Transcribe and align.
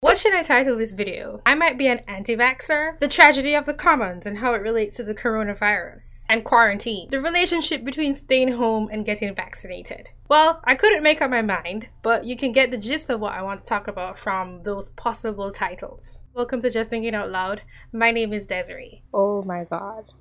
What 0.00 0.16
should 0.16 0.32
I 0.32 0.44
title 0.44 0.76
this 0.76 0.92
video? 0.92 1.40
I 1.44 1.56
might 1.56 1.76
be 1.76 1.88
an 1.88 2.02
anti-vaxxer, 2.06 3.00
the 3.00 3.08
tragedy 3.08 3.56
of 3.56 3.66
the 3.66 3.74
commons 3.74 4.26
and 4.26 4.38
how 4.38 4.54
it 4.54 4.62
relates 4.62 4.94
to 4.96 5.02
the 5.02 5.12
coronavirus, 5.12 6.24
and 6.28 6.44
quarantine, 6.44 7.10
the 7.10 7.20
relationship 7.20 7.82
between 7.82 8.14
staying 8.14 8.52
home 8.52 8.88
and 8.92 9.04
getting 9.04 9.34
vaccinated. 9.34 10.10
Well, 10.28 10.60
I 10.62 10.76
couldn't 10.76 11.02
make 11.02 11.20
up 11.20 11.32
my 11.32 11.42
mind, 11.42 11.88
but 12.02 12.24
you 12.24 12.36
can 12.36 12.52
get 12.52 12.70
the 12.70 12.78
gist 12.78 13.10
of 13.10 13.18
what 13.18 13.34
I 13.34 13.42
want 13.42 13.60
to 13.60 13.68
talk 13.68 13.88
about 13.88 14.20
from 14.20 14.62
those 14.62 14.90
possible 14.90 15.50
titles. 15.50 16.20
Welcome 16.32 16.62
to 16.62 16.70
Just 16.70 16.90
Thinking 16.90 17.16
Out 17.16 17.32
Loud. 17.32 17.62
My 17.92 18.12
name 18.12 18.32
is 18.32 18.46
Desiree. 18.46 19.02
Oh 19.12 19.42
my 19.42 19.64
god. 19.64 20.12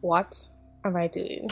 What 0.00 0.48
am 0.82 0.96
I 0.96 1.08
doing? 1.08 1.50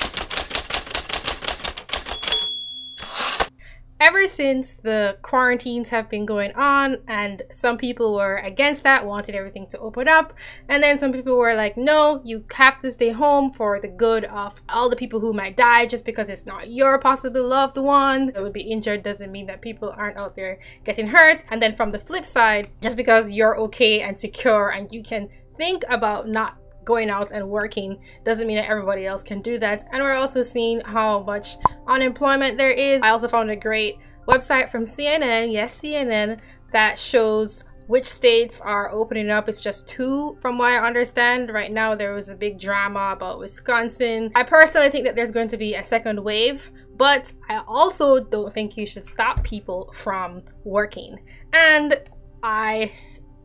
Ever 4.01 4.27
since 4.27 4.75
the 4.75 5.17
quarantines 5.23 5.89
have 5.89 6.09
been 6.11 6.27
going 6.27 6.53
on 6.55 6.99
and 7.09 7.43
some 7.51 7.79
people 7.79 8.15
were 8.15 8.37
against 8.37 8.83
that 8.83 9.07
wanted 9.07 9.35
everything 9.35 9.67
to 9.67 9.79
open 9.79 10.09
up 10.09 10.33
and 10.69 10.83
then 10.83 10.99
some 10.99 11.13
people 11.13 11.39
were 11.39 11.55
like 11.55 11.77
no 11.77 12.21
you 12.25 12.45
have 12.53 12.81
to 12.81 12.91
stay 12.91 13.11
home 13.11 13.53
for 13.53 13.81
the 13.81 13.89
good 13.89 14.25
of 14.25 14.61
all 14.69 14.89
the 14.89 14.97
people 14.97 15.21
who 15.21 15.33
might 15.33 15.57
die 15.57 15.87
just 15.87 16.05
because 16.05 16.29
it's 16.29 16.47
not 16.47 16.71
your 16.71 16.99
possible 16.99 17.47
loved 17.47 17.77
one. 17.77 18.27
That 18.33 18.43
would 18.43 18.53
be 18.53 18.63
injured 18.63 19.03
doesn't 19.03 19.31
mean 19.31 19.47
that 19.47 19.61
people 19.61 19.93
aren't 19.97 20.17
out 20.17 20.37
there 20.37 20.59
getting 20.85 21.07
hurt. 21.07 21.45
And 21.51 21.63
then 21.63 21.75
from 21.75 21.93
the 21.93 22.01
flip 22.01 22.27
side 22.27 22.71
just 22.81 22.97
because 22.97 23.33
you're 23.33 23.59
okay 23.61 24.01
and 24.01 24.19
secure 24.19 24.71
and 24.71 24.91
you 24.93 25.03
can 25.03 25.29
think 25.57 25.85
about 25.89 26.29
not 26.29 26.59
going 26.85 27.11
out 27.11 27.33
and 27.33 27.49
working 27.49 27.99
doesn't 28.25 28.47
mean 28.47 28.57
that 28.57 28.69
everybody 28.69 29.07
else 29.07 29.23
can 29.23 29.41
do 29.43 29.59
that. 29.59 29.85
And 29.93 30.03
we're 30.03 30.13
also 30.13 30.43
seeing 30.43 30.81
how 30.81 31.23
much 31.23 31.57
unemployment 31.87 32.57
there 32.57 32.71
is. 32.71 33.03
I 33.03 33.11
also 33.11 33.29
found 33.29 33.51
a 33.51 33.57
great 33.57 33.99
website 34.29 34.71
from 34.71 34.85
CNN, 34.85 35.53
yes, 35.53 35.81
CNN, 35.81 36.41
that 36.73 36.99
shows 36.99 37.65
which 37.87 38.07
states 38.07 38.61
are 38.61 38.91
opening 38.91 39.31
up. 39.31 39.49
It's 39.49 39.61
just 39.61 39.87
two 39.87 40.39
from 40.41 40.59
what 40.59 40.73
I 40.73 40.79
understand. 40.79 41.53
Right 41.53 41.71
now, 41.71 41.95
there 41.95 42.15
was 42.15 42.31
a 42.31 42.35
big 42.35 42.59
drama 42.59 43.13
about 43.13 43.39
Wisconsin. 43.39 44.33
I 44.35 44.43
personally 44.43 44.89
think 44.89 45.05
that 45.05 45.15
there's 45.15 45.33
going 45.33 45.49
to 45.49 45.57
be 45.57 45.75
a 45.75 45.85
second 45.85 46.23
wave, 46.23 46.71
but 46.97 47.33
I 47.49 47.63
also 47.67 48.21
don't 48.21 48.53
think 48.53 48.77
you 48.77 48.87
should 48.87 49.07
stop 49.07 49.43
people 49.45 49.93
from 49.95 50.43
working. 50.65 51.19
And 51.53 52.01
I 52.43 52.93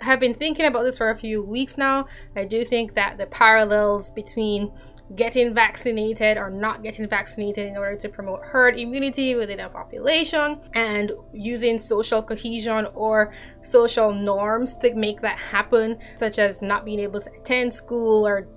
have 0.02 0.19
been 0.19 0.33
thinking 0.33 0.66
about 0.66 0.83
this 0.83 0.97
for 0.97 1.09
a 1.09 1.17
few 1.17 1.44
weeks 1.44 1.78
now. 1.78 2.08
I 2.36 2.45
do 2.45 2.64
think 2.64 2.95
that 2.95 3.17
the 3.17 3.25
parallels 3.28 4.11
between 4.11 4.72
getting 5.16 5.53
vaccinated 5.55 6.38
or 6.38 6.50
not 6.52 6.83
getting 6.83 7.08
vaccinated 7.08 7.67
in 7.67 7.75
order 7.75 7.95
to 7.95 8.08
promote 8.09 8.42
herd 8.44 8.77
immunity 8.77 9.33
within 9.33 9.59
a 9.59 9.70
population 9.70 10.59
and 10.73 11.11
using 11.33 11.80
social 11.80 12.22
cohesion 12.22 12.88
or 12.94 13.33
social 13.64 14.14
norms 14.14 14.75
to 14.75 14.94
make 14.94 15.20
that 15.22 15.38
happen, 15.38 15.97
such 16.16 16.38
as 16.38 16.61
not 16.61 16.86
being 16.86 17.00
able 17.00 17.20
to 17.20 17.31
attend 17.33 17.73
school 17.73 18.27
or 18.27 18.47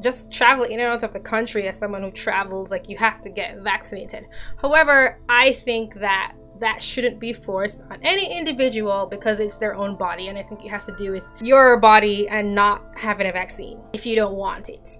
just 0.00 0.30
travel 0.30 0.64
in 0.64 0.78
and 0.78 0.82
out 0.82 1.02
of 1.02 1.12
the 1.12 1.20
country 1.20 1.66
as 1.66 1.76
someone 1.76 2.02
who 2.02 2.10
travels, 2.10 2.70
like 2.70 2.88
you 2.88 2.96
have 2.98 3.20
to 3.22 3.30
get 3.30 3.58
vaccinated. 3.62 4.26
However, 4.58 5.18
I 5.28 5.54
think 5.54 5.94
that 5.94 6.34
that 6.60 6.82
shouldn't 6.82 7.18
be 7.18 7.32
forced 7.32 7.80
on 7.90 7.98
any 8.02 8.36
individual 8.36 9.06
because 9.06 9.40
it's 9.40 9.56
their 9.56 9.74
own 9.74 9.96
body 9.96 10.28
and 10.28 10.38
I 10.38 10.42
think 10.42 10.64
it 10.64 10.68
has 10.68 10.86
to 10.86 10.96
do 10.96 11.12
with 11.12 11.24
your 11.40 11.76
body 11.76 12.28
and 12.28 12.54
not 12.54 12.84
having 12.96 13.26
a 13.26 13.32
vaccine 13.32 13.82
if 13.92 14.06
you 14.06 14.16
don't 14.16 14.34
want 14.34 14.68
it. 14.68 14.98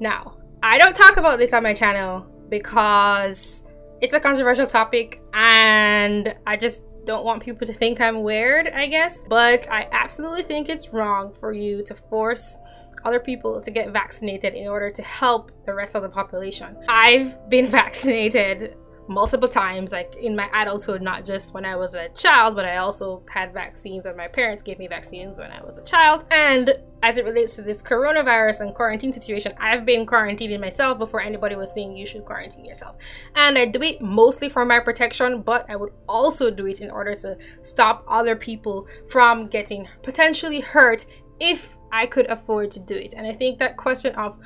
Now, 0.00 0.36
I 0.62 0.78
don't 0.78 0.94
talk 0.94 1.16
about 1.16 1.38
this 1.38 1.52
on 1.52 1.62
my 1.62 1.74
channel 1.74 2.26
because 2.48 3.62
it's 4.00 4.12
a 4.12 4.20
controversial 4.20 4.66
topic 4.66 5.22
and 5.32 6.34
I 6.46 6.56
just 6.56 6.84
don't 7.04 7.24
want 7.24 7.42
people 7.42 7.66
to 7.66 7.72
think 7.72 8.00
I'm 8.00 8.22
weird, 8.22 8.68
I 8.68 8.86
guess. 8.86 9.24
But 9.28 9.70
I 9.70 9.88
absolutely 9.92 10.42
think 10.42 10.68
it's 10.68 10.92
wrong 10.92 11.32
for 11.40 11.52
you 11.52 11.82
to 11.84 11.94
force 11.94 12.56
other 13.04 13.18
people 13.18 13.60
to 13.60 13.70
get 13.70 13.90
vaccinated 13.90 14.54
in 14.54 14.68
order 14.68 14.90
to 14.90 15.02
help 15.02 15.50
the 15.66 15.74
rest 15.74 15.94
of 15.94 16.02
the 16.02 16.08
population. 16.08 16.76
I've 16.88 17.48
been 17.48 17.66
vaccinated 17.70 18.76
multiple 19.08 19.48
times 19.48 19.92
like 19.92 20.14
in 20.16 20.36
my 20.36 20.48
adulthood 20.54 21.02
not 21.02 21.24
just 21.24 21.52
when 21.52 21.64
i 21.64 21.74
was 21.74 21.94
a 21.94 22.08
child 22.10 22.54
but 22.54 22.64
i 22.64 22.76
also 22.76 23.22
had 23.28 23.52
vaccines 23.52 24.06
when 24.06 24.16
my 24.16 24.28
parents 24.28 24.62
gave 24.62 24.78
me 24.78 24.86
vaccines 24.86 25.38
when 25.38 25.50
i 25.50 25.62
was 25.62 25.76
a 25.76 25.82
child. 25.82 26.24
And 26.30 26.74
as 27.02 27.18
it 27.18 27.24
relates 27.24 27.56
to 27.56 27.62
this 27.62 27.82
coronavirus 27.82 28.60
and 28.60 28.74
quarantine 28.74 29.12
situation 29.12 29.52
i've 29.58 29.84
been 29.84 30.06
quarantining 30.06 30.60
myself 30.60 30.98
before 30.98 31.20
anybody 31.20 31.56
was 31.56 31.72
saying 31.72 31.96
you 31.96 32.06
should 32.06 32.24
quarantine 32.24 32.64
yourself. 32.64 32.96
And 33.34 33.58
i 33.58 33.66
do 33.66 33.82
it 33.82 34.00
mostly 34.00 34.48
for 34.48 34.64
my 34.64 34.78
protection 34.78 35.42
but 35.42 35.68
i 35.68 35.76
would 35.76 35.92
also 36.08 36.50
do 36.50 36.66
it 36.66 36.80
in 36.80 36.90
order 36.90 37.14
to 37.16 37.36
stop 37.62 38.04
other 38.06 38.36
people 38.36 38.86
from 39.08 39.48
getting 39.48 39.88
potentially 40.02 40.60
hurt 40.60 41.06
if 41.40 41.76
i 41.90 42.06
could 42.06 42.26
afford 42.26 42.70
to 42.70 42.80
do 42.80 42.94
it. 42.94 43.14
And 43.16 43.26
i 43.26 43.32
think 43.32 43.58
that 43.58 43.76
question 43.76 44.14
of 44.14 44.38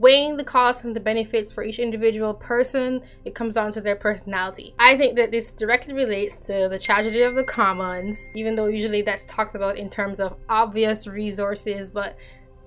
weighing 0.00 0.38
the 0.38 0.44
costs 0.44 0.84
and 0.84 0.96
the 0.96 1.00
benefits 1.00 1.52
for 1.52 1.62
each 1.62 1.78
individual 1.78 2.32
person, 2.32 3.02
it 3.26 3.34
comes 3.34 3.54
down 3.54 3.70
to 3.70 3.82
their 3.82 3.96
personality. 3.96 4.74
I 4.78 4.96
think 4.96 5.14
that 5.16 5.30
this 5.30 5.50
directly 5.50 5.92
relates 5.92 6.46
to 6.46 6.68
the 6.70 6.78
tragedy 6.78 7.20
of 7.22 7.34
the 7.34 7.44
commons, 7.44 8.18
even 8.34 8.54
though 8.54 8.66
usually 8.66 9.02
that's 9.02 9.26
talked 9.26 9.54
about 9.54 9.76
in 9.76 9.90
terms 9.90 10.18
of 10.18 10.36
obvious 10.48 11.06
resources, 11.06 11.90
but 11.90 12.16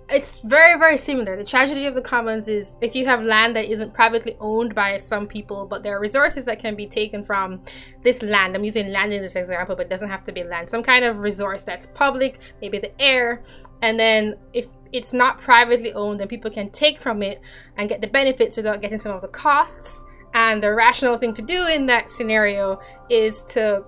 it's 0.09 0.39
very 0.39 0.77
very 0.77 0.97
similar. 0.97 1.35
The 1.35 1.43
tragedy 1.43 1.87
of 1.87 1.95
the 1.95 2.01
commons 2.01 2.47
is 2.47 2.75
if 2.81 2.93
you 2.93 3.05
have 3.05 3.23
land 3.23 3.55
that 3.55 3.71
isn't 3.71 3.93
privately 3.93 4.37
owned 4.39 4.75
by 4.75 4.97
some 4.97 5.25
people 5.25 5.65
but 5.65 5.81
there 5.81 5.95
are 5.95 5.99
resources 5.99 6.45
that 6.45 6.59
can 6.59 6.75
be 6.75 6.85
taken 6.85 7.23
from 7.23 7.61
this 8.03 8.21
land. 8.21 8.55
I'm 8.55 8.63
using 8.63 8.91
land 8.91 9.11
in 9.11 9.23
this 9.23 9.35
example 9.35 9.75
but 9.75 9.87
it 9.87 9.89
doesn't 9.89 10.09
have 10.09 10.23
to 10.25 10.31
be 10.31 10.43
land. 10.43 10.69
Some 10.69 10.83
kind 10.83 11.03
of 11.03 11.19
resource 11.19 11.63
that's 11.63 11.87
public 11.87 12.39
maybe 12.61 12.77
the 12.77 13.01
air 13.01 13.43
and 13.81 13.99
then 13.99 14.35
if 14.51 14.67
it's 14.93 15.11
not 15.11 15.41
privately 15.41 15.91
owned 15.93 16.21
and 16.21 16.29
people 16.29 16.51
can 16.51 16.69
take 16.69 17.01
from 17.01 17.21
it 17.23 17.41
and 17.77 17.89
get 17.89 17.99
the 17.99 18.07
benefits 18.07 18.55
without 18.55 18.81
getting 18.81 18.99
some 18.99 19.11
of 19.11 19.21
the 19.21 19.27
costs. 19.27 20.03
And 20.33 20.63
the 20.63 20.73
rational 20.73 21.17
thing 21.17 21.33
to 21.33 21.41
do 21.41 21.67
in 21.67 21.87
that 21.87 22.09
scenario 22.09 22.79
is 23.09 23.43
to 23.49 23.83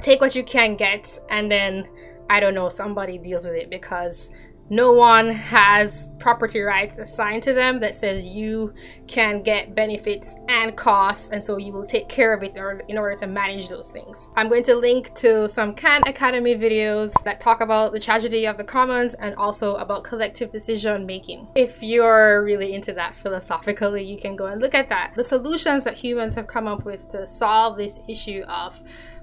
take 0.00 0.20
what 0.20 0.34
you 0.34 0.42
can 0.42 0.76
get 0.76 1.18
and 1.30 1.50
then 1.50 1.88
I 2.30 2.40
don't 2.40 2.54
know, 2.54 2.68
somebody 2.68 3.16
deals 3.16 3.46
with 3.46 3.54
it 3.54 3.70
because 3.70 4.30
no 4.70 4.92
one 4.92 5.30
has 5.30 6.10
property 6.18 6.60
rights 6.60 6.98
assigned 6.98 7.42
to 7.44 7.52
them 7.52 7.80
that 7.80 7.94
says 7.94 8.26
you 8.26 8.72
can 9.06 9.42
get 9.42 9.74
benefits 9.74 10.36
and 10.48 10.76
costs 10.76 11.30
and 11.30 11.42
so 11.42 11.56
you 11.56 11.72
will 11.72 11.86
take 11.86 12.08
care 12.08 12.34
of 12.34 12.42
it 12.42 12.54
in 12.88 12.98
order 12.98 13.16
to 13.16 13.26
manage 13.26 13.68
those 13.68 13.90
things. 13.90 14.28
I'm 14.36 14.48
going 14.48 14.64
to 14.64 14.74
link 14.74 15.14
to 15.16 15.48
some 15.48 15.74
Khan 15.74 16.02
Academy 16.06 16.54
videos 16.54 17.12
that 17.24 17.40
talk 17.40 17.60
about 17.60 17.92
the 17.92 18.00
tragedy 18.00 18.46
of 18.46 18.56
the 18.56 18.64
commons 18.64 19.14
and 19.14 19.34
also 19.36 19.76
about 19.76 20.04
collective 20.04 20.50
decision 20.50 21.06
making. 21.06 21.48
If 21.54 21.82
you're 21.82 22.44
really 22.44 22.74
into 22.74 22.92
that 22.94 23.16
philosophically, 23.16 24.04
you 24.04 24.18
can 24.18 24.36
go 24.36 24.46
and 24.46 24.60
look 24.60 24.74
at 24.74 24.88
that. 24.90 25.12
The 25.16 25.24
solutions 25.24 25.84
that 25.84 25.94
humans 25.94 26.34
have 26.34 26.46
come 26.46 26.66
up 26.66 26.84
with 26.84 27.08
to 27.10 27.26
solve 27.26 27.76
this 27.76 28.00
issue 28.08 28.42
of 28.48 28.80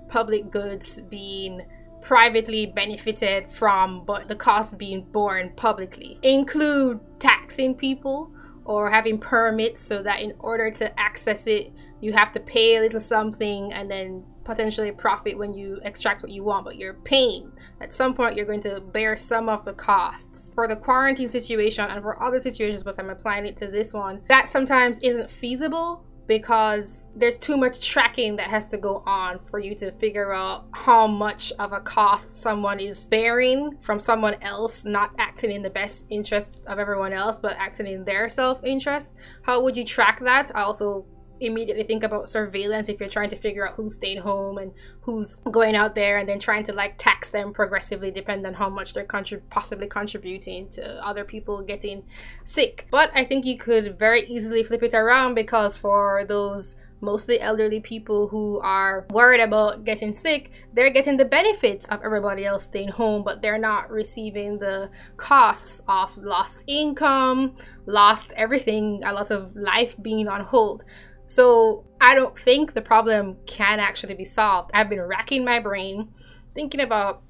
public 0.07 0.51
goods 0.51 1.01
being 1.01 1.65
privately 2.05 2.67
benefited 2.67 3.51
from 3.51 4.05
but 4.05 4.27
the 4.27 4.35
cost 4.35 4.77
being 4.77 5.03
borne 5.11 5.51
publicly. 5.55 6.19
Include 6.21 6.99
taxing 7.19 7.73
people 7.73 8.31
or 8.63 8.91
having 8.91 9.17
permits 9.17 9.83
so 9.83 10.03
that 10.03 10.19
in 10.19 10.31
order 10.39 10.69
to 10.69 10.99
access 10.99 11.47
it 11.47 11.71
you 12.01 12.13
have 12.13 12.31
to 12.31 12.39
pay 12.39 12.75
a 12.75 12.79
little 12.79 12.99
something 12.99 13.73
and 13.73 13.89
then 13.89 14.23
potentially 14.43 14.91
profit 14.91 15.35
when 15.35 15.51
you 15.51 15.79
extract 15.83 16.21
what 16.21 16.31
you 16.31 16.43
want 16.43 16.63
but 16.63 16.75
you're 16.75 16.93
paying. 16.93 17.51
At 17.81 17.91
some 17.91 18.13
point 18.13 18.35
you're 18.35 18.45
going 18.45 18.61
to 18.61 18.81
bear 18.81 19.17
some 19.17 19.49
of 19.49 19.65
the 19.65 19.73
costs. 19.73 20.51
For 20.53 20.67
the 20.67 20.75
quarantine 20.75 21.27
situation 21.27 21.89
and 21.89 22.03
for 22.03 22.21
other 22.21 22.39
situations 22.39 22.83
but 22.83 22.99
i'm 22.99 23.09
applying 23.09 23.47
it 23.47 23.57
to 23.57 23.67
this 23.67 23.93
one 23.93 24.21
that 24.29 24.47
sometimes 24.47 24.99
isn't 24.99 25.31
feasible 25.31 26.05
because 26.27 27.09
there's 27.15 27.37
too 27.37 27.57
much 27.57 27.87
tracking 27.87 28.35
that 28.35 28.47
has 28.47 28.67
to 28.67 28.77
go 28.77 29.03
on 29.05 29.39
for 29.49 29.59
you 29.59 29.75
to 29.75 29.91
figure 29.93 30.33
out 30.33 30.65
how 30.71 31.05
much 31.07 31.51
of 31.59 31.73
a 31.73 31.79
cost 31.79 32.33
someone 32.33 32.79
is 32.79 33.07
bearing 33.07 33.77
from 33.81 33.99
someone 33.99 34.35
else 34.41 34.85
not 34.85 35.11
acting 35.19 35.51
in 35.51 35.61
the 35.61 35.69
best 35.69 36.05
interest 36.09 36.59
of 36.67 36.79
everyone 36.79 37.13
else 37.13 37.37
but 37.37 37.55
acting 37.57 37.87
in 37.87 38.03
their 38.03 38.27
self-interest. 38.29 39.11
How 39.43 39.61
would 39.61 39.77
you 39.77 39.85
track 39.85 40.19
that? 40.21 40.51
I 40.55 40.63
also 40.63 41.05
immediately 41.39 41.83
think 41.83 42.03
about 42.03 42.29
surveillance 42.29 42.89
if 42.89 42.99
you're 42.99 43.09
trying 43.09 43.29
to 43.29 43.35
figure 43.35 43.67
out 43.67 43.75
who's 43.75 43.95
staying 43.95 44.21
home 44.21 44.57
and 44.57 44.71
who's 45.01 45.37
going 45.51 45.75
out 45.75 45.95
there 45.95 46.17
and 46.17 46.29
then 46.29 46.39
trying 46.39 46.63
to 46.63 46.73
like 46.73 46.95
tax 46.97 47.29
them 47.29 47.53
progressively 47.53 48.11
depending 48.11 48.45
on 48.45 48.53
how 48.53 48.69
much 48.69 48.93
they're 48.93 49.05
contrib- 49.05 49.41
possibly 49.49 49.87
contributing 49.87 50.69
to 50.69 51.05
other 51.05 51.23
people 51.23 51.61
getting 51.61 52.03
sick 52.45 52.87
but 52.91 53.11
i 53.13 53.23
think 53.23 53.45
you 53.45 53.57
could 53.57 53.97
very 53.99 54.23
easily 54.27 54.63
flip 54.63 54.83
it 54.83 54.93
around 54.93 55.35
because 55.35 55.75
for 55.75 56.25
those 56.27 56.75
mostly 57.01 57.39
elderly 57.39 57.79
people 57.79 58.27
who 58.27 58.59
are 58.61 59.05
worried 59.11 59.39
about 59.39 59.83
getting 59.83 60.13
sick, 60.13 60.51
they're 60.73 60.89
getting 60.89 61.17
the 61.17 61.25
benefits 61.25 61.85
of 61.87 62.01
everybody 62.03 62.45
else 62.45 62.63
staying 62.63 62.89
home, 62.89 63.23
but 63.23 63.41
they're 63.41 63.57
not 63.57 63.89
receiving 63.89 64.57
the 64.57 64.89
costs 65.17 65.81
of 65.87 66.17
lost 66.17 66.63
income, 66.67 67.55
lost 67.85 68.33
everything, 68.35 69.01
a 69.05 69.13
lot 69.13 69.31
of 69.31 69.55
life 69.55 69.95
being 70.01 70.27
on 70.27 70.41
hold. 70.41 70.83
So 71.27 71.83
I 72.01 72.15
don't 72.15 72.37
think 72.37 72.73
the 72.73 72.81
problem 72.81 73.37
can 73.45 73.79
actually 73.79 74.15
be 74.15 74.25
solved. 74.25 74.71
I've 74.73 74.89
been 74.89 75.01
racking 75.01 75.43
my 75.43 75.59
brain 75.59 76.09
thinking 76.53 76.81
about 76.81 77.21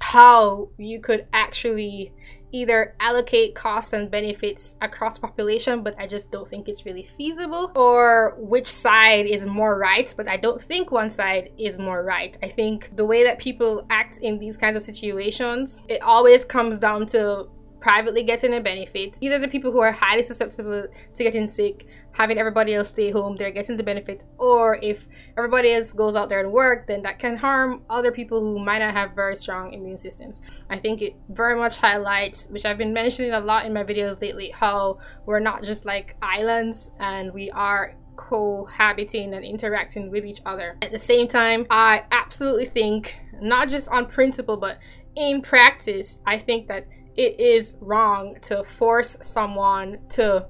how 0.00 0.68
you 0.78 1.00
could 1.00 1.26
actually 1.32 2.12
either 2.54 2.94
allocate 3.00 3.52
costs 3.54 3.92
and 3.92 4.08
benefits 4.10 4.76
across 4.80 5.18
population 5.18 5.82
but 5.82 5.94
i 5.98 6.06
just 6.06 6.30
don't 6.30 6.48
think 6.48 6.68
it's 6.68 6.86
really 6.86 7.08
feasible 7.18 7.72
or 7.74 8.34
which 8.38 8.68
side 8.68 9.26
is 9.26 9.44
more 9.44 9.76
right 9.76 10.14
but 10.16 10.28
i 10.28 10.36
don't 10.36 10.60
think 10.62 10.92
one 10.92 11.10
side 11.10 11.50
is 11.58 11.80
more 11.80 12.04
right 12.04 12.38
i 12.44 12.48
think 12.48 12.94
the 12.94 13.04
way 13.04 13.24
that 13.24 13.40
people 13.40 13.84
act 13.90 14.18
in 14.18 14.38
these 14.38 14.56
kinds 14.56 14.76
of 14.76 14.84
situations 14.84 15.80
it 15.88 16.00
always 16.02 16.44
comes 16.44 16.78
down 16.78 17.04
to 17.06 17.48
privately 17.84 18.22
getting 18.22 18.54
a 18.54 18.60
benefit 18.60 19.18
either 19.20 19.38
the 19.38 19.48
people 19.54 19.70
who 19.70 19.80
are 19.80 19.92
highly 19.92 20.22
susceptible 20.22 20.86
to 21.14 21.22
getting 21.22 21.46
sick 21.46 21.86
having 22.14 22.38
everybody 22.38 22.74
else 22.74 22.88
stay 22.88 23.10
home, 23.10 23.36
they're 23.36 23.50
getting 23.50 23.76
the 23.76 23.82
benefit. 23.82 24.24
Or 24.38 24.78
if 24.80 25.06
everybody 25.36 25.72
else 25.72 25.92
goes 25.92 26.16
out 26.16 26.28
there 26.28 26.40
and 26.40 26.52
work, 26.52 26.86
then 26.86 27.02
that 27.02 27.18
can 27.18 27.36
harm 27.36 27.82
other 27.90 28.12
people 28.12 28.40
who 28.40 28.58
might 28.58 28.78
not 28.78 28.94
have 28.94 29.14
very 29.14 29.36
strong 29.36 29.72
immune 29.72 29.98
systems. 29.98 30.40
I 30.70 30.78
think 30.78 31.02
it 31.02 31.16
very 31.28 31.56
much 31.56 31.76
highlights, 31.76 32.48
which 32.48 32.64
I've 32.64 32.78
been 32.78 32.94
mentioning 32.94 33.32
a 33.32 33.40
lot 33.40 33.66
in 33.66 33.72
my 33.72 33.84
videos 33.84 34.20
lately, 34.22 34.50
how 34.50 34.98
we're 35.26 35.40
not 35.40 35.64
just 35.64 35.84
like 35.84 36.16
islands 36.22 36.92
and 37.00 37.34
we 37.34 37.50
are 37.50 37.96
cohabiting 38.16 39.34
and 39.34 39.44
interacting 39.44 40.08
with 40.08 40.24
each 40.24 40.40
other. 40.46 40.76
At 40.82 40.92
the 40.92 40.98
same 41.00 41.26
time, 41.26 41.66
I 41.68 42.04
absolutely 42.12 42.66
think, 42.66 43.18
not 43.40 43.68
just 43.68 43.88
on 43.88 44.06
principle, 44.06 44.56
but 44.56 44.78
in 45.16 45.42
practice, 45.42 46.20
I 46.24 46.38
think 46.38 46.68
that 46.68 46.86
it 47.16 47.38
is 47.38 47.76
wrong 47.80 48.36
to 48.42 48.64
force 48.64 49.16
someone 49.22 49.98
to 50.10 50.46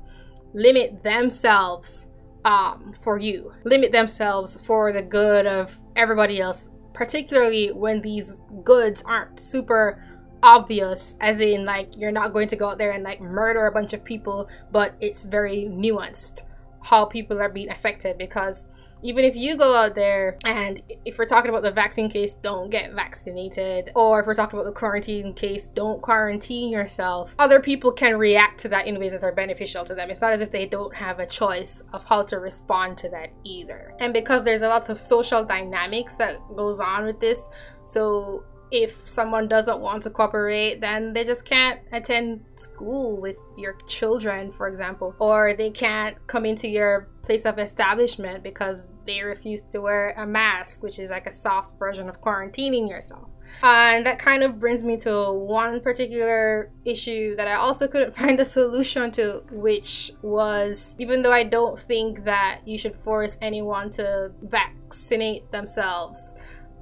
limit 0.53 1.03
themselves 1.03 2.07
um, 2.45 2.95
for 3.01 3.19
you, 3.19 3.53
limit 3.65 3.93
themselves 3.93 4.61
for 4.65 4.93
the 4.93 5.03
good 5.03 5.47
of 5.47 5.79
everybody 5.97 6.41
else, 6.41 6.71
particularly 6.93 7.73
when 7.73 8.01
these 8.01 8.39
goods 8.65 9.03
aren't 9.07 9.41
super 9.41 10.03
obvious, 10.43 11.17
as 11.21 11.41
in, 11.41 11.65
like, 11.65 11.97
you're 11.97 12.13
not 12.13 12.33
going 12.33 12.49
to 12.49 12.57
go 12.57 12.69
out 12.69 12.79
there 12.79 12.93
and 12.93 13.03
like 13.03 13.21
murder 13.21 13.67
a 13.67 13.73
bunch 13.73 13.95
of 13.95 14.05
people, 14.05 14.49
but 14.71 14.95
it's 15.01 15.25
very 15.25 15.69
nuanced 15.71 16.43
how 16.83 17.05
people 17.05 17.41
are 17.41 17.49
being 17.49 17.71
affected 17.71 18.19
because 18.19 18.67
even 19.05 19.23
if 19.23 19.37
you 19.37 19.57
go 19.57 19.77
out 19.77 19.95
there 19.95 20.39
and 20.47 20.83
if 21.05 21.19
we're 21.19 21.27
talking 21.27 21.51
about 21.51 21.63
the 21.63 21.71
vaccine 21.71 22.09
case, 22.09 22.33
don't 22.33 22.71
get 22.71 22.95
vaccinated. 22.95 23.93
Or 23.95 24.21
if 24.21 24.27
we're 24.27 24.35
talking 24.35 24.59
about 24.59 24.67
the 24.67 24.73
quarantine 24.73 25.35
case, 25.35 25.67
don't 25.67 26.01
quarantine 26.01 26.71
yourself. 26.71 27.35
Other 27.39 27.61
people 27.61 27.93
can 27.93 28.17
react 28.17 28.61
to 28.61 28.69
that 28.71 28.87
in 28.87 28.99
ways 28.99 29.13
that 29.13 29.23
are 29.23 29.33
beneficial 29.33 29.85
to 29.85 29.95
them. 29.95 30.11
It's 30.11 30.23
not 30.23 30.33
as 30.33 30.41
if 30.41 30.51
they 30.51 30.65
don't 30.65 30.95
have 30.95 31.21
a 31.21 31.27
choice 31.27 31.83
of 31.93 32.03
how 32.07 32.23
to 32.23 32.39
respond 32.39 32.97
to 32.99 33.11
that 33.11 33.31
either. 33.45 33.93
And 34.01 34.15
because 34.15 34.43
there's 34.43 34.63
a 34.63 34.69
lot 34.69 34.89
of 34.89 34.99
social 34.99 35.45
dynamics 35.45 36.15
that 36.17 36.39
goes 36.57 36.81
on 36.81 37.05
with 37.05 37.21
this, 37.21 37.47
so 37.85 38.43
if 38.75 39.07
someone 39.07 39.47
doesn't 39.47 39.79
want 39.79 40.03
to 40.03 40.11
cooperate, 40.11 40.81
then 40.81 41.13
they 41.13 41.23
just 41.23 41.45
can't 41.45 41.81
attend 41.93 42.45
school 42.57 43.21
with 43.21 43.37
your 43.57 43.75
children, 43.87 44.53
for 44.53 44.67
example, 44.67 45.15
or 45.21 45.55
they 45.55 45.71
can't 45.71 46.17
come 46.27 46.45
into 46.45 46.69
your 46.69 47.09
place 47.23 47.47
of 47.47 47.61
establishment 47.61 48.43
because 48.43 48.87
they 49.07 49.23
refuse 49.23 49.63
to 49.63 49.81
wear 49.81 50.11
a 50.19 50.27
mask, 50.27 50.83
which 50.83 50.99
is 50.99 51.11
like 51.11 51.29
a 51.29 51.33
soft 51.33 51.79
version 51.79 52.09
of 52.09 52.21
quarantining 52.21 52.89
yourself. 52.89 53.29
and 53.63 54.05
that 54.07 54.19
kind 54.19 54.43
of 54.43 54.59
brings 54.59 54.83
me 54.83 54.97
to 54.97 55.31
one 55.33 55.81
particular 55.81 56.73
issue 56.85 57.37
that 57.37 57.47
I 57.47 57.55
also 57.55 57.87
couldn't 57.87 58.17
find 58.21 58.41
a 58.41 58.45
solution 58.45 59.13
to, 59.13 59.45
which 59.53 60.11
was 60.23 60.97
even 60.99 61.23
though 61.23 61.33
I 61.33 61.45
don't 61.45 61.79
think 61.79 62.25
that 62.25 62.63
you 62.65 62.77
should 62.77 62.97
force 62.97 63.39
anyone 63.41 63.91
to 63.91 64.33
vaccinate 64.43 65.53
themselves, 65.53 66.35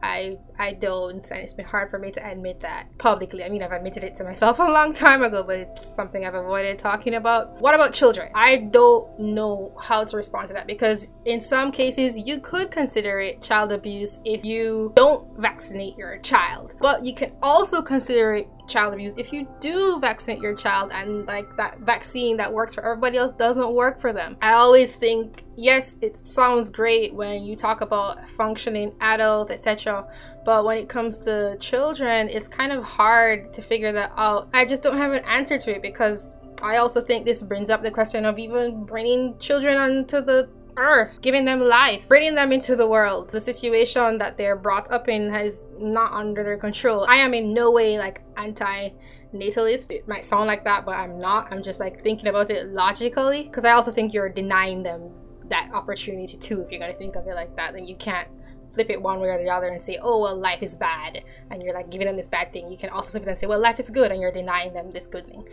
I 0.03 0.39
I 0.59 0.73
don't, 0.73 1.31
and 1.31 1.41
it's 1.41 1.53
been 1.53 1.65
hard 1.65 1.91
for 1.91 1.99
me 1.99 2.11
to 2.13 2.29
admit 2.29 2.61
that 2.61 2.87
publicly. 2.99 3.45
I 3.45 3.49
mean, 3.49 3.63
I've 3.63 3.73
admitted 3.73 4.05
it 4.05 4.15
to 4.17 4.25
myself 4.25 4.59
a 4.59 4.65
long 4.65 4.93
time 4.93 5.23
ago, 5.23 5.43
but 5.43 5.59
it's 5.59 5.87
something 5.87 6.27
I've 6.27 6.35
avoided 6.35 6.79
talking 6.79 7.15
about. 7.15 7.61
What 7.61 7.75
about 7.75 7.93
children? 7.93 8.31
I 8.35 8.57
don't 8.57 9.19
know 9.19 9.77
how 9.81 10.05
to 10.05 10.17
respond 10.17 10.49
to 10.49 10.55
that 10.55 10.67
because 10.67 11.09
in 11.25 11.41
some 11.41 11.71
cases 11.73 12.19
you 12.19 12.41
could 12.41 12.71
consider 12.71 13.21
it 13.21 13.43
child 13.43 13.73
abuse 13.73 14.21
if 14.25 14.45
you 14.45 14.93
don't 14.97 15.39
vaccinate 15.39 15.97
your 15.97 16.19
child, 16.19 16.75
but 16.81 17.05
you 17.05 17.15
can 17.15 17.33
also 17.43 17.83
consider 17.83 18.35
it 18.35 18.49
child 18.69 18.95
abuse 18.95 19.15
if 19.17 19.33
you 19.33 19.47
do 19.61 19.99
vaccinate 20.01 20.41
your 20.41 20.55
child 20.55 20.91
and 20.95 21.27
like 21.27 21.57
that 21.57 21.79
vaccine 21.81 22.37
that 22.37 22.53
works 22.53 22.75
for 22.75 22.85
everybody 22.85 23.17
else 23.17 23.33
doesn't 23.39 23.73
work 23.73 24.01
for 24.01 24.13
them. 24.13 24.37
I 24.41 24.53
always 24.53 24.97
think 24.97 25.45
yes, 25.57 25.97
it 26.01 26.17
sounds 26.17 26.71
great 26.71 27.15
when 27.15 27.45
you 27.45 27.57
talk 27.57 27.81
about 27.81 28.29
functioning 28.31 28.93
adult, 29.01 29.51
etc. 29.51 30.07
But 30.45 30.65
when 30.65 30.79
it 30.79 30.89
comes 30.89 31.19
to 31.21 31.57
children, 31.59 32.29
it's 32.29 32.49
kind 32.49 32.73
of 32.73 32.83
hard 32.83 33.53
to 33.55 33.63
figure 33.63 33.93
that 33.93 34.13
out. 34.17 34.49
I 34.55 34.65
just 34.65 34.83
don't 34.83 34.97
have 34.97 35.13
an 35.13 35.25
answer 35.25 35.59
to 35.59 35.77
it 35.77 35.83
because 35.83 36.37
I 36.63 36.77
also 36.77 37.01
think 37.01 37.25
this 37.25 37.43
brings 37.43 37.71
up 37.71 37.83
the 37.83 37.91
question 37.91 38.25
of 38.25 38.39
even 38.39 38.85
bringing 38.85 39.37
children 39.39 39.77
onto 39.77 40.21
the 40.21 40.49
earth, 40.77 41.21
giving 41.21 41.45
them 41.45 41.61
life, 41.61 42.07
bringing 42.09 42.35
them 42.35 42.53
into 42.53 42.77
the 42.77 42.87
world. 42.87 43.31
The 43.31 43.41
situation 43.41 44.19
that 44.19 44.37
they're 44.37 44.57
brought 44.57 44.91
up 44.91 45.09
in 45.09 45.35
is 45.35 45.65
not 45.79 46.13
under 46.13 46.43
their 46.43 46.57
control. 46.57 47.07
I 47.09 47.17
am 47.17 47.35
in 47.35 47.53
no 47.53 47.71
way 47.71 47.99
like 47.99 48.23
anti 48.37 48.91
natalist. 49.33 49.91
It 49.91 50.07
might 50.09 50.25
sound 50.25 50.47
like 50.47 50.65
that, 50.65 50.85
but 50.85 50.97
I'm 50.97 51.19
not. 51.19 51.53
I'm 51.53 51.63
just 51.63 51.81
like 51.81 52.03
thinking 52.03 52.29
about 52.29 52.51
it 52.51 52.69
logically 52.69 53.45
because 53.45 53.65
I 53.65 53.73
also 53.73 53.93
think 53.93 54.13
you're 54.13 54.29
denying 54.29 54.83
them 54.83 55.11
that 55.49 55.71
opportunity 55.73 56.37
too. 56.37 56.63
If 56.63 56.71
you're 56.71 56.81
gonna 56.81 56.95
think 56.95 57.17
of 57.17 57.27
it 57.27 57.35
like 57.35 57.55
that, 57.57 57.75
then 57.75 57.87
you 57.87 57.97
can't 57.97 58.29
flip 58.73 58.89
it 58.89 59.01
one 59.01 59.21
way 59.21 59.29
or 59.29 59.43
the 59.43 59.51
other 59.51 59.69
and 59.69 59.83
say, 59.83 59.99
oh, 60.01 60.23
well, 60.23 60.37
life 60.37 60.63
is 60.63 60.77
bad, 60.77 61.23
and 61.51 61.63
you're 61.63 61.75
like 61.75 61.91
giving 61.91 62.07
them 62.07 62.17
this 62.17 62.29
bad 62.29 62.53
thing. 62.53 62.71
You 62.71 62.79
can 62.79 62.89
also 62.89 63.11
flip 63.11 63.23
it 63.25 63.29
and 63.29 63.37
say, 63.37 63.47
well, 63.47 63.61
life 63.61 63.79
is 63.79 63.91
good, 63.91 64.11
and 64.11 64.21
you're 64.21 64.33
denying 64.33 64.73
them 64.73 64.93
this 64.93 65.07
good 65.07 65.27
thing. 65.27 65.47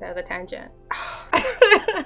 That 0.00 0.08
was 0.08 0.18
a 0.18 0.22
tangent. 0.22 0.70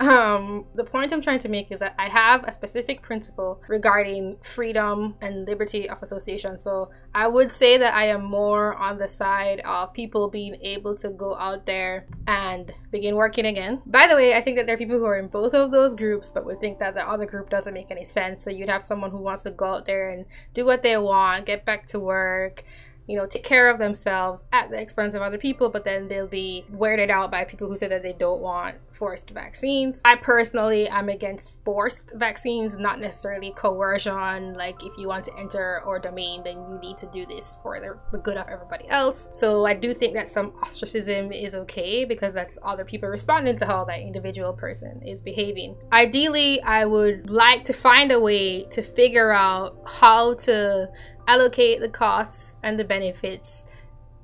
um, 0.00 0.64
the 0.74 0.84
point 0.84 1.12
I'm 1.12 1.20
trying 1.20 1.40
to 1.40 1.48
make 1.48 1.70
is 1.70 1.80
that 1.80 1.94
I 1.98 2.08
have 2.08 2.44
a 2.44 2.52
specific 2.52 3.02
principle 3.02 3.62
regarding 3.68 4.38
freedom 4.42 5.14
and 5.20 5.46
liberty 5.46 5.90
of 5.90 6.02
association. 6.02 6.58
So 6.58 6.90
I 7.14 7.28
would 7.28 7.52
say 7.52 7.76
that 7.76 7.92
I 7.92 8.06
am 8.06 8.24
more 8.24 8.74
on 8.76 8.96
the 8.96 9.08
side 9.08 9.60
of 9.60 9.92
people 9.92 10.30
being 10.30 10.56
able 10.62 10.94
to 10.96 11.10
go 11.10 11.36
out 11.36 11.66
there 11.66 12.06
and 12.26 12.72
begin 12.90 13.14
working 13.14 13.44
again. 13.44 13.82
By 13.84 14.06
the 14.06 14.16
way, 14.16 14.34
I 14.34 14.40
think 14.40 14.56
that 14.56 14.66
there 14.66 14.76
are 14.76 14.78
people 14.78 14.98
who 14.98 15.04
are 15.04 15.18
in 15.18 15.28
both 15.28 15.52
of 15.52 15.70
those 15.70 15.94
groups, 15.94 16.30
but 16.30 16.46
would 16.46 16.60
think 16.60 16.78
that 16.78 16.94
the 16.94 17.06
other 17.06 17.26
group 17.26 17.50
doesn't 17.50 17.74
make 17.74 17.90
any 17.90 18.04
sense. 18.04 18.42
So 18.42 18.48
you'd 18.48 18.70
have 18.70 18.82
someone 18.82 19.10
who 19.10 19.18
wants 19.18 19.42
to 19.42 19.50
go 19.50 19.66
out 19.66 19.84
there 19.84 20.08
and 20.08 20.24
do 20.54 20.64
what 20.64 20.82
they 20.82 20.96
want, 20.96 21.44
get 21.44 21.66
back 21.66 21.84
to 21.86 22.00
work 22.00 22.64
you 23.10 23.16
know, 23.16 23.26
take 23.26 23.42
care 23.42 23.68
of 23.68 23.80
themselves 23.80 24.44
at 24.52 24.70
the 24.70 24.80
expense 24.80 25.14
of 25.14 25.22
other 25.22 25.36
people, 25.36 25.68
but 25.68 25.84
then 25.84 26.06
they'll 26.06 26.28
be 26.28 26.64
weirded 26.72 27.10
out 27.10 27.28
by 27.28 27.42
people 27.42 27.66
who 27.66 27.74
say 27.74 27.88
that 27.88 28.04
they 28.04 28.12
don't 28.12 28.40
want 28.40 28.76
forced 28.92 29.30
vaccines. 29.30 30.00
I 30.04 30.14
personally 30.14 30.86
am 30.86 31.08
against 31.08 31.56
forced 31.64 32.12
vaccines, 32.14 32.78
not 32.78 33.00
necessarily 33.00 33.50
coercion. 33.50 34.54
Like 34.54 34.84
if 34.84 34.92
you 34.96 35.08
want 35.08 35.24
to 35.24 35.36
enter 35.36 35.80
our 35.84 35.98
domain, 35.98 36.44
then 36.44 36.58
you 36.70 36.78
need 36.80 36.98
to 36.98 37.06
do 37.06 37.26
this 37.26 37.56
for 37.64 37.80
the, 37.80 37.98
the 38.12 38.18
good 38.18 38.36
of 38.36 38.46
everybody 38.46 38.88
else. 38.88 39.28
So 39.32 39.66
I 39.66 39.74
do 39.74 39.92
think 39.92 40.14
that 40.14 40.30
some 40.30 40.52
ostracism 40.62 41.32
is 41.32 41.56
okay 41.56 42.04
because 42.04 42.32
that's 42.32 42.58
other 42.62 42.84
people 42.84 43.08
responding 43.08 43.58
to 43.58 43.66
how 43.66 43.84
that 43.86 43.98
individual 43.98 44.52
person 44.52 45.02
is 45.04 45.20
behaving. 45.20 45.76
Ideally, 45.92 46.62
I 46.62 46.84
would 46.84 47.28
like 47.28 47.64
to 47.64 47.72
find 47.72 48.12
a 48.12 48.20
way 48.20 48.66
to 48.66 48.82
figure 48.82 49.32
out 49.32 49.76
how 49.84 50.34
to 50.34 50.88
allocate 51.30 51.80
the 51.80 51.88
costs 51.88 52.56
and 52.64 52.76
the 52.76 52.82
benefits 52.82 53.64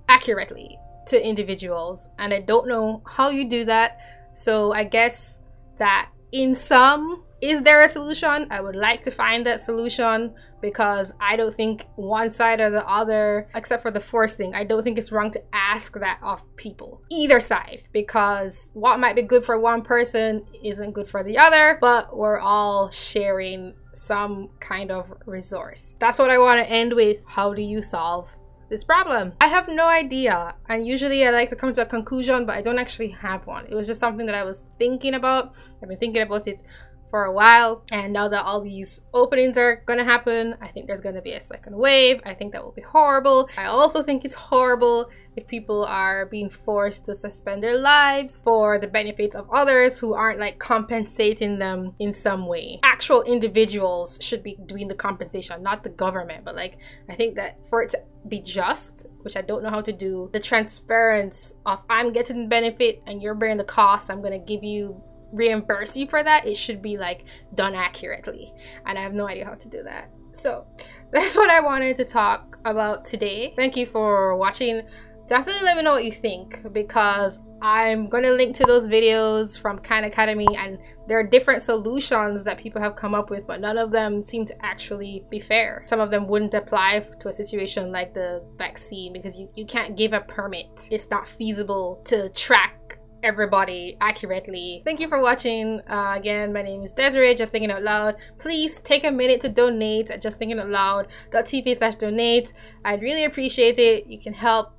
accurately 0.09 0.77
to 1.07 1.25
individuals. 1.25 2.09
And 2.19 2.35
I 2.35 2.41
don't 2.41 2.67
know 2.67 3.01
how 3.07 3.31
you 3.31 3.49
do 3.49 3.65
that. 3.67 3.99
So 4.35 4.73
I 4.73 4.83
guess 4.83 5.41
that 5.79 6.11
in 6.33 6.57
some, 6.57 7.23
is 7.40 7.62
there 7.62 7.83
a 7.83 7.88
solution? 7.88 8.47
I 8.50 8.61
would 8.61 8.76
like 8.76 9.02
to 9.02 9.11
find 9.11 9.45
that 9.47 9.61
solution 9.61 10.35
because 10.62 11.12
I 11.21 11.37
don't 11.37 11.52
think 11.52 11.87
one 11.97 12.31
side 12.31 12.61
or 12.61 12.71
the 12.71 12.88
other, 12.88 13.49
except 13.55 13.83
for 13.83 13.90
the 13.90 14.00
force 14.00 14.35
thing, 14.35 14.55
I 14.55 14.64
don't 14.64 14.83
think 14.83 14.99
it's 14.99 15.12
wrong 15.12 15.31
to 15.33 15.43
ask 15.52 15.93
that 16.00 16.19
of 16.23 16.43
people, 16.57 17.02
either 17.11 17.40
side, 17.40 17.83
because 17.93 18.71
what 18.73 18.99
might 18.99 19.16
be 19.16 19.23
good 19.23 19.45
for 19.45 19.61
one 19.61 19.83
person 19.83 20.47
isn't 20.64 20.93
good 20.93 21.09
for 21.09 21.23
the 21.23 21.37
other, 21.37 21.76
but 21.81 22.16
we're 22.16 22.38
all 22.38 22.90
sharing 22.90 23.75
some 23.93 24.49
kind 24.61 24.90
of 24.90 25.12
resource. 25.26 25.95
That's 26.00 26.19
what 26.19 26.31
I 26.31 26.38
want 26.38 26.64
to 26.64 26.73
end 26.73 26.95
with. 26.95 27.19
How 27.26 27.52
do 27.52 27.62
you 27.62 27.83
solve 27.83 28.35
this 28.71 28.83
problem? 28.83 29.35
I 29.40 29.49
have 29.49 29.69
no 29.69 29.87
idea. 29.87 30.55
And 30.69 30.87
usually 30.87 31.26
I 31.26 31.31
like 31.31 31.50
to 31.50 31.57
come 31.57 31.73
to 31.75 31.83
a 31.83 31.87
conclusion, 31.87 32.47
but 32.47 32.57
I 32.57 32.62
don't 32.62 32.78
actually 32.78 33.09
have 33.11 33.47
one. 33.47 33.66
It 33.66 33.75
was 33.75 33.87
just 33.87 34.00
something 34.00 34.26
that 34.26 34.35
I 34.35 34.45
was 34.45 34.64
thinking 34.78 35.14
about. 35.14 35.55
I've 35.83 35.88
been 35.88 35.99
thinking 35.99 36.23
about 36.23 36.47
it 36.49 36.62
for 37.11 37.25
a 37.25 37.33
while. 37.33 37.85
And 37.91 38.13
now 38.13 38.29
that 38.29 38.45
all 38.45 38.61
these 38.61 39.03
openings 39.15 39.57
are 39.59 39.83
going 39.87 39.99
to 39.99 40.05
happen, 40.05 40.55
I 40.61 40.69
think 40.69 40.87
there's 40.87 41.01
going 41.01 41.15
to 41.15 41.23
be 41.23 41.33
a 41.33 41.41
second 41.41 41.77
wave. 41.77 42.21
I 42.25 42.35
think 42.35 42.53
that 42.53 42.65
will 42.65 42.73
be 42.73 42.83
horrible. 42.83 43.49
I 43.57 43.67
also 43.67 44.03
think 44.03 44.25
it's 44.25 44.35
horrible 44.35 45.11
if 45.37 45.47
people 45.47 45.85
are 45.85 46.27
being 46.27 46.51
forced 46.51 47.07
to 47.07 47.17
suspend 47.17 47.63
their 47.63 47.79
lives 47.79 48.43
for 48.43 48.79
the 48.79 48.87
benefits 48.87 49.37
of 49.37 49.49
others 49.51 49.99
who 49.99 50.15
aren't 50.15 50.41
like 50.41 50.59
compensating 50.59 51.59
them 51.59 51.95
in 51.99 52.13
some 52.13 52.47
way. 52.47 52.81
Actual 52.83 53.23
individuals 53.23 54.19
should 54.21 54.43
be 54.43 54.57
doing 54.67 54.89
the 54.89 54.95
compensation, 54.95 55.63
not 55.63 55.83
the 55.83 55.91
government. 55.91 56.45
But 56.45 56.57
like, 56.57 56.79
I 57.09 57.15
think 57.15 57.37
that 57.37 57.59
for 57.69 57.83
it 57.83 57.91
to 57.91 58.03
be 58.29 58.41
just, 58.41 59.07
which 59.23 59.37
I 59.37 59.43
don't 59.43 59.63
know 59.63 59.71
how 59.71 59.81
to 59.81 59.93
do, 59.93 60.31
the 60.33 60.41
transference 60.41 61.55
of 61.65 61.81
I'm 61.89 62.13
getting 62.13 62.43
the 62.43 62.49
benefit 62.49 63.03
and 63.07 63.23
you're 63.23 63.35
bearing 63.35 63.59
the 63.59 63.65
cost, 63.65 64.11
I'm 64.11 64.23
gonna 64.23 64.39
give 64.39 64.65
you 64.65 65.01
reimburse 65.37 65.97
you 65.97 66.07
for 66.09 66.23
that, 66.23 66.47
it 66.47 66.57
should 66.57 66.83
be 66.83 66.97
like 66.97 67.25
done 67.55 67.75
accurately. 67.75 68.52
And 68.87 68.99
I 68.99 69.02
have 69.02 69.14
no 69.14 69.28
idea 69.28 69.45
how 69.45 69.55
to 69.55 69.69
do 69.69 69.83
that. 69.85 70.11
So 70.33 70.66
that's 71.12 71.37
what 71.37 71.50
I 71.50 71.61
wanted 71.61 71.97
to 71.97 72.05
talk 72.05 72.59
about 72.64 73.05
today. 73.05 73.52
Thank 73.57 73.76
you 73.76 73.87
for 73.87 74.37
watching. 74.37 74.83
Definitely 75.28 75.64
let 75.64 75.76
me 75.76 75.83
know 75.83 75.93
what 75.93 76.05
you 76.05 76.12
think 76.12 76.73
because 76.73 77.40
I'm 77.62 78.09
to 78.11 78.31
link 78.31 78.55
to 78.57 78.64
those 78.64 78.88
videos 78.88 79.59
from 79.59 79.78
Khan 79.78 80.05
Academy 80.05 80.47
and 80.57 80.78
there 81.09 81.19
are 81.19 81.25
different 81.25 81.62
solutions 81.62 82.45
that 82.45 82.59
people 82.59 82.81
have 82.81 82.97
come 82.97 83.14
up 83.14 83.31
with 83.31 83.47
but 83.47 83.61
none 83.61 83.78
of 83.78 83.90
them 83.90 84.23
seem 84.23 84.45
to 84.47 84.64
actually 84.64 85.25
be 85.31 85.40
fair. 85.40 85.83
Some 85.87 86.00
of 86.00 86.11
them 86.11 86.28
wouldn't 86.28 86.55
apply 86.55 87.00
to 87.19 87.28
a 87.28 87.33
situation 87.33 87.90
like 87.90 88.14
the 88.14 88.45
vaccine 88.57 89.12
because 89.12 89.37
you, 89.37 89.49
you 89.57 89.64
can't 89.64 89.97
give 89.97 90.12
a 90.12 90.21
permit. 90.21 90.88
It's 90.90 91.11
not 91.11 91.26
feasible 91.26 92.02
to 92.05 92.28
track 92.31 92.86
everybody 93.26 93.97
accurately. 94.00 94.83
Thank 94.85 95.00
you 95.00 95.09
for 95.09 95.21
watching. 95.21 95.80
Uh, 95.88 96.14
again, 96.16 96.52
my 96.52 96.62
name 96.62 96.85
is 96.85 96.92
Desiree, 96.92 97.35
Just 97.35 97.50
Thinking 97.50 97.73
Out 97.73 97.83
Loud. 97.83 98.16
Please 98.38 98.78
take 98.78 99.04
a 99.04 99.11
minute 99.11 99.40
to 99.40 99.49
donate 99.49 100.12
at 100.12 100.23
justthinkingoutloud.tv 100.23 101.76
slash 101.76 101.97
donate. 101.97 102.52
I'd 102.85 103.02
really 103.02 103.25
appreciate 103.25 103.78
it. 103.78 104.06
You 104.06 104.21
can 104.21 104.33
help 104.33 104.75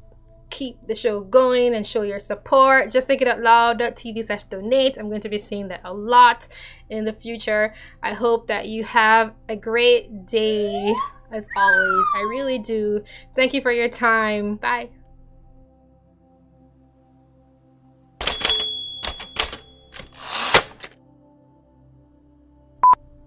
keep 0.50 0.78
the 0.88 0.96
show 0.96 1.20
going 1.20 1.76
and 1.76 1.86
show 1.86 2.04
your 2.04 2.20
support. 2.20 2.90
Just 2.90 3.06
think 3.06 3.22
it 3.22 3.28
out 3.28 3.42
loud.tv 3.42 4.24
slash 4.24 4.46
donate. 4.46 4.98
I'm 4.98 5.10
going 5.10 5.20
to 5.20 5.30
be 5.30 5.40
seeing 5.40 5.68
that 5.68 5.82
a 5.84 5.94
lot 5.94 6.48
in 6.90 7.04
the 7.04 7.12
future. 7.12 7.74
I 8.02 8.14
hope 8.14 8.48
that 8.48 8.70
you 8.70 8.86
have 8.86 9.34
a 9.50 9.58
great 9.58 10.26
day 10.26 10.96
as 11.34 11.50
always. 11.58 12.06
I 12.16 12.22
really 12.30 12.60
do. 12.60 13.04
Thank 13.36 13.54
you 13.54 13.60
for 13.60 13.74
your 13.74 13.90
time. 13.90 14.56
Bye. 14.56 14.88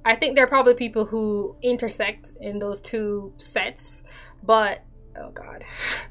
I 0.04 0.16
think 0.16 0.35
there 0.35 0.45
are 0.45 0.49
probably 0.49 0.75
people 0.75 1.04
who 1.04 1.57
intersect 1.62 2.35
in 2.40 2.59
those 2.59 2.80
two 2.80 3.33
sets, 3.37 4.02
but 4.42 4.85
oh 5.16 5.30
god. 5.30 5.64